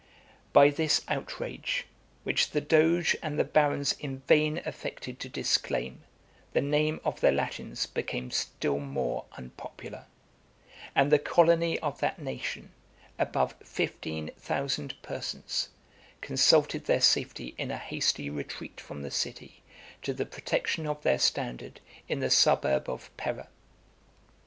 By 0.51 0.71
this 0.71 1.03
outrage, 1.07 1.85
which 2.23 2.49
the 2.49 2.59
doge 2.59 3.15
and 3.21 3.37
the 3.37 3.43
barons 3.43 3.93
in 3.99 4.21
vain 4.21 4.59
affected 4.65 5.19
to 5.19 5.29
disclaim, 5.29 6.01
the 6.53 6.59
name 6.61 6.99
of 7.05 7.21
the 7.21 7.31
Latins 7.31 7.85
became 7.85 8.31
still 8.31 8.79
more 8.79 9.25
unpopular; 9.37 10.07
and 10.95 11.11
the 11.11 11.19
colony 11.19 11.77
of 11.81 11.99
that 11.99 12.17
nation, 12.17 12.71
above 13.19 13.53
fifteen 13.61 14.31
thousand 14.39 14.99
persons, 15.03 15.69
consulted 16.19 16.85
their 16.85 16.99
safety 16.99 17.53
in 17.59 17.69
a 17.69 17.77
hasty 17.77 18.27
retreat 18.27 18.81
from 18.81 19.03
the 19.03 19.11
city 19.11 19.61
to 20.01 20.15
the 20.15 20.25
protection 20.25 20.87
of 20.87 21.03
their 21.03 21.19
standard 21.19 21.79
in 22.07 22.21
the 22.21 22.31
suburb 22.31 22.89
of 22.89 23.15
Pera. 23.17 23.49